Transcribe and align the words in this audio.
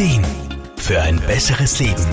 Ideen 0.00 0.24
für 0.78 1.02
ein 1.02 1.20
besseres 1.26 1.78
Leben. 1.78 2.06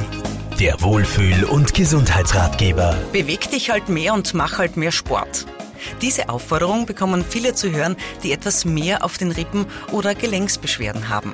Der 0.60 0.82
Wohlfühl- 0.82 1.46
und 1.46 1.74
Gesundheitsratgeber. 1.74 2.98
Beweg 3.14 3.50
dich 3.50 3.70
halt 3.70 3.88
mehr 3.88 4.14
und 4.14 4.34
mach 4.34 4.58
halt 4.58 4.76
mehr 4.76 4.92
Sport. 4.92 5.46
Diese 6.02 6.28
Aufforderung 6.28 6.86
bekommen 6.86 7.24
viele 7.24 7.56
zu 7.56 7.72
hören, 7.72 7.96
die 8.24 8.34
etwas 8.34 8.66
mehr 8.66 9.06
auf 9.06 9.18
den 9.18 9.32
Rippen 9.32 9.66
oder 9.94 10.16
Gelenksbeschwerden 10.16 11.08
haben. 11.08 11.34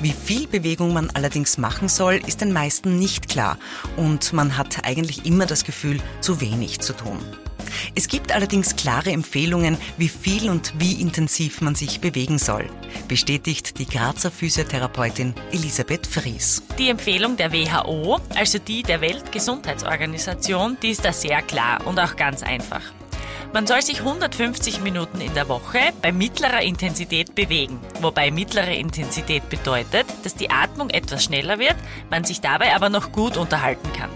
Wie 0.00 0.12
viel 0.12 0.48
Bewegung 0.48 0.92
man 0.92 1.10
allerdings 1.10 1.58
machen 1.58 1.88
soll, 1.88 2.20
ist 2.26 2.40
den 2.40 2.52
meisten 2.52 2.98
nicht 2.98 3.28
klar 3.28 3.56
und 3.96 4.32
man 4.32 4.58
hat 4.58 4.84
eigentlich 4.84 5.24
immer 5.26 5.46
das 5.46 5.62
Gefühl, 5.62 6.00
zu 6.20 6.40
wenig 6.40 6.80
zu 6.80 6.94
tun. 6.94 7.20
Es 7.94 8.08
gibt 8.08 8.32
allerdings 8.32 8.76
klare 8.76 9.10
Empfehlungen, 9.10 9.76
wie 9.96 10.08
viel 10.08 10.50
und 10.50 10.72
wie 10.78 11.00
intensiv 11.00 11.60
man 11.60 11.74
sich 11.74 12.00
bewegen 12.00 12.38
soll, 12.38 12.68
bestätigt 13.08 13.78
die 13.78 13.86
Grazer 13.86 14.30
Physiotherapeutin 14.30 15.34
Elisabeth 15.52 16.06
Fries. 16.06 16.62
Die 16.78 16.88
Empfehlung 16.88 17.36
der 17.36 17.52
WHO, 17.52 18.20
also 18.34 18.58
die 18.58 18.82
der 18.82 19.00
Weltgesundheitsorganisation, 19.00 20.76
die 20.82 20.90
ist 20.90 21.04
da 21.04 21.12
sehr 21.12 21.42
klar 21.42 21.86
und 21.86 21.98
auch 21.98 22.16
ganz 22.16 22.42
einfach. 22.42 22.82
Man 23.54 23.68
soll 23.68 23.82
sich 23.82 24.00
150 24.00 24.80
Minuten 24.80 25.20
in 25.20 25.32
der 25.34 25.48
Woche 25.48 25.78
bei 26.02 26.10
mittlerer 26.10 26.62
Intensität 26.62 27.36
bewegen, 27.36 27.78
wobei 28.00 28.32
mittlere 28.32 28.74
Intensität 28.74 29.48
bedeutet, 29.48 30.06
dass 30.24 30.34
die 30.34 30.50
Atmung 30.50 30.90
etwas 30.90 31.22
schneller 31.22 31.60
wird, 31.60 31.76
man 32.10 32.24
sich 32.24 32.40
dabei 32.40 32.74
aber 32.74 32.88
noch 32.88 33.12
gut 33.12 33.36
unterhalten 33.36 33.92
kann. 33.92 34.10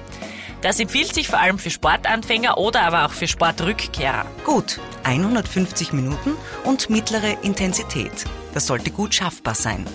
Das 0.60 0.80
empfiehlt 0.80 1.14
sich 1.14 1.28
vor 1.28 1.38
allem 1.38 1.58
für 1.58 1.70
Sportanfänger 1.70 2.58
oder 2.58 2.82
aber 2.82 3.06
auch 3.06 3.12
für 3.12 3.28
Sportrückkehrer. 3.28 4.26
Gut, 4.44 4.80
150 5.04 5.92
Minuten 5.92 6.36
und 6.64 6.90
mittlere 6.90 7.42
Intensität. 7.42 8.24
Das 8.54 8.66
sollte 8.66 8.90
gut 8.90 9.14
schaffbar 9.14 9.54
sein. 9.54 9.86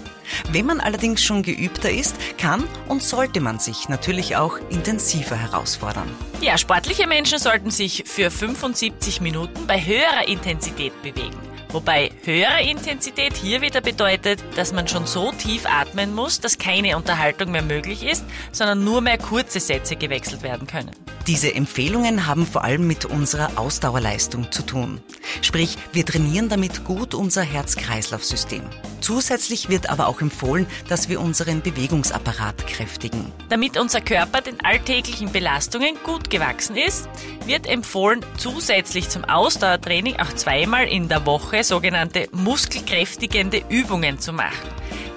Wenn 0.51 0.65
man 0.65 0.79
allerdings 0.79 1.23
schon 1.23 1.43
geübter 1.43 1.91
ist, 1.91 2.15
kann 2.37 2.63
und 2.87 3.03
sollte 3.03 3.41
man 3.41 3.59
sich 3.59 3.89
natürlich 3.89 4.35
auch 4.35 4.57
intensiver 4.69 5.35
herausfordern. 5.35 6.09
Ja, 6.41 6.57
sportliche 6.57 7.07
Menschen 7.07 7.39
sollten 7.39 7.71
sich 7.71 8.03
für 8.05 8.31
75 8.31 9.21
Minuten 9.21 9.67
bei 9.67 9.83
höherer 9.83 10.27
Intensität 10.27 11.01
bewegen. 11.01 11.37
Wobei 11.73 12.11
höhere 12.23 12.61
Intensität 12.61 13.35
hier 13.35 13.61
wieder 13.61 13.81
bedeutet, 13.81 14.43
dass 14.55 14.73
man 14.73 14.87
schon 14.87 15.07
so 15.07 15.31
tief 15.31 15.65
atmen 15.65 16.13
muss, 16.13 16.39
dass 16.39 16.59
keine 16.59 16.95
Unterhaltung 16.97 17.49
mehr 17.49 17.63
möglich 17.63 18.05
ist, 18.05 18.23
sondern 18.51 18.83
nur 18.83 19.01
mehr 19.01 19.17
kurze 19.17 19.59
Sätze 19.59 19.95
gewechselt 19.95 20.43
werden 20.43 20.67
können. 20.67 20.91
Diese 21.25 21.55
Empfehlungen 21.55 22.27
haben 22.27 22.45
vor 22.45 22.63
allem 22.63 22.85
mit 22.85 23.05
unserer 23.05 23.57
Ausdauerleistung 23.57 24.51
zu 24.51 24.61
tun. 24.61 25.01
Sprich, 25.41 25.77
wir 25.93 26.05
trainieren 26.05 26.47
damit 26.47 26.83
gut 26.83 27.15
unser 27.15 27.41
Herz-Kreislauf-System. 27.41 28.61
Zusätzlich 29.01 29.69
wird 29.69 29.89
aber 29.89 30.07
auch 30.07 30.21
empfohlen, 30.23 30.65
dass 30.89 31.09
wir 31.09 31.21
unseren 31.21 31.61
Bewegungsapparat 31.61 32.65
kräftigen. 32.65 33.31
Damit 33.49 33.77
unser 33.77 34.01
Körper 34.01 34.41
den 34.41 34.59
alltäglichen 34.65 35.31
Belastungen 35.31 35.95
gut 36.03 36.29
gewachsen 36.29 36.75
ist, 36.75 37.07
wird 37.45 37.67
empfohlen, 37.67 38.25
zusätzlich 38.37 39.09
zum 39.09 39.23
Ausdauertraining 39.25 40.19
auch 40.19 40.33
zweimal 40.33 40.87
in 40.87 41.07
der 41.07 41.25
Woche 41.25 41.63
sogenannte 41.63 42.27
muskelkräftigende 42.31 43.63
Übungen 43.69 44.17
zu 44.19 44.33
machen. 44.33 44.73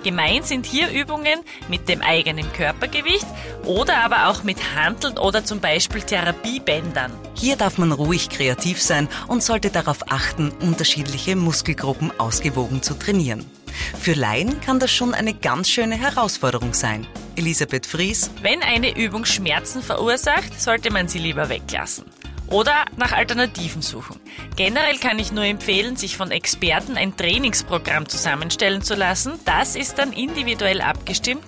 Gemeint 0.07 0.47
sind 0.47 0.67
hier 0.67 0.89
Übungen 0.93 1.41
mit 1.69 1.89
dem 1.89 2.01
eigenen 2.01 2.53
Körpergewicht 2.53 3.27
oder 3.65 4.05
aber 4.05 4.29
auch 4.29 4.45
mit 4.45 4.57
Handeln 4.77 5.19
oder 5.19 5.45
zum 5.45 5.59
Beispiel 5.59 6.01
Therapiebändern. 6.01 7.11
Hier 7.35 7.57
darf 7.57 7.77
man 7.77 7.91
ruhig 7.91 8.29
kreativ 8.29 8.81
sein 8.81 9.09
und 9.27 9.43
sollte 9.43 9.71
darauf 9.71 10.13
achten, 10.13 10.53
unterschiedliche 10.61 11.35
Muskelgruppen 11.35 12.13
ausgewogen 12.21 12.83
zu 12.83 12.95
trainieren. 12.95 13.45
Für 14.01 14.15
Laien 14.15 14.61
kann 14.61 14.81
das 14.81 14.91
schon 14.93 15.15
eine 15.15 15.35
ganz 15.35 15.69
schöne 15.69 15.97
Herausforderung 15.97 16.75
sein. 16.75 17.07
Elisabeth 17.37 17.87
Fries. 17.87 18.31
Wenn 18.43 18.63
eine 18.63 18.97
Übung 18.97 19.25
Schmerzen 19.25 19.83
verursacht, 19.83 20.61
sollte 20.61 20.91
man 20.91 21.09
sie 21.09 21.19
lieber 21.19 21.49
weglassen 21.49 22.05
oder 22.49 22.85
nach 22.97 23.13
Alternativen 23.13 23.83
suchen. 23.83 24.21
Generell 24.57 24.99
kann 24.99 25.19
ich 25.19 25.33
nur 25.33 25.45
empfehlen, 25.45 25.97
sich 25.97 26.17
von 26.17 26.31
Experten 26.31 26.97
ein 26.97 27.17
Trainingsprogramm 27.17 28.09
zusammenstellen 28.09 28.83
zu 28.83 28.95
lassen. 28.95 29.35
Das 29.45 29.75
ist 29.77 29.99
dann 29.99 30.13
individuell 30.13 30.81
abgestimmt 30.81 31.45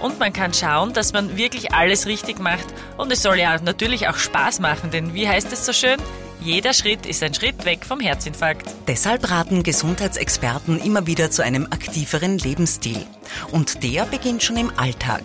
und 0.00 0.18
man 0.18 0.32
kann 0.32 0.54
schauen, 0.54 0.92
dass 0.92 1.12
man 1.12 1.36
wirklich 1.36 1.74
alles 1.74 2.06
richtig 2.06 2.38
macht 2.38 2.66
und 2.96 3.12
es 3.12 3.22
soll 3.22 3.38
ja 3.38 3.58
natürlich 3.60 4.08
auch 4.08 4.16
Spaß 4.16 4.60
machen, 4.60 4.90
denn 4.90 5.14
wie 5.14 5.28
heißt 5.28 5.52
es 5.52 5.66
so 5.66 5.72
schön? 5.72 5.98
Jeder 6.42 6.72
Schritt 6.72 7.04
ist 7.04 7.22
ein 7.22 7.34
Schritt 7.34 7.66
weg 7.66 7.84
vom 7.84 8.00
Herzinfarkt. 8.00 8.66
Deshalb 8.88 9.30
raten 9.30 9.62
Gesundheitsexperten 9.62 10.80
immer 10.80 11.06
wieder 11.06 11.30
zu 11.30 11.42
einem 11.42 11.66
aktiveren 11.66 12.38
Lebensstil. 12.38 13.04
Und 13.52 13.82
der 13.82 14.06
beginnt 14.06 14.42
schon 14.42 14.56
im 14.56 14.72
Alltag. 14.76 15.22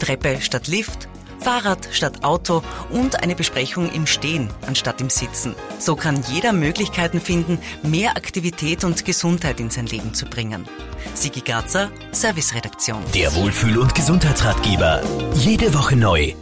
Treppe 0.00 0.38
statt 0.40 0.66
Lift, 0.66 1.08
Fahrrad 1.38 1.88
statt 1.92 2.24
Auto 2.24 2.64
und 2.90 3.22
eine 3.22 3.36
Besprechung 3.36 3.92
im 3.92 4.06
Stehen 4.06 4.50
anstatt 4.66 5.00
im 5.00 5.10
Sitzen. 5.10 5.54
So 5.78 5.94
kann 5.94 6.24
jeder 6.28 6.52
Möglichkeiten 6.52 7.20
finden, 7.20 7.60
mehr 7.84 8.16
Aktivität 8.16 8.82
und 8.82 9.04
Gesundheit 9.04 9.60
in 9.60 9.70
sein 9.70 9.86
Leben 9.86 10.12
zu 10.12 10.26
bringen. 10.26 10.66
Sigi 11.14 11.40
Grazer, 11.40 11.88
Serviceredaktion. 12.10 13.02
Der 13.14 13.32
Wohlfühl- 13.36 13.78
und 13.78 13.94
Gesundheitsratgeber. 13.94 15.02
Jede 15.34 15.72
Woche 15.72 15.94
neu. 15.94 16.34